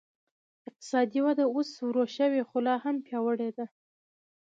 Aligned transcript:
اقتصادي 0.69 1.19
وده 1.27 1.43
اوس 1.55 1.69
ورو 1.87 2.03
شوې 2.17 2.41
خو 2.47 2.57
لا 2.67 2.75
هم 2.83 2.95
پیاوړې 3.05 3.49
ده. 3.57 3.65